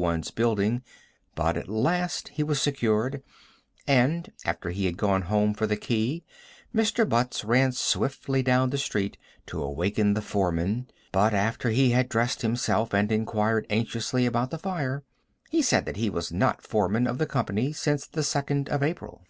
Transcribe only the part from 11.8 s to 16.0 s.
had dressed himself and inquired anxiously about the fire, he said that